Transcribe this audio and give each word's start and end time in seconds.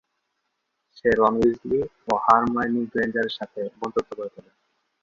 সে 0.97 1.09
Ron 1.11 1.33
Weasley 1.39 1.79
ও 2.07 2.21
Hermione 2.23 2.81
Granger 2.91 3.25
এর 3.25 3.33
সাথে 3.37 3.61
বন্ধুত্ব 3.79 4.09
গড়ে 4.17 4.31
তোলে। 4.35 4.51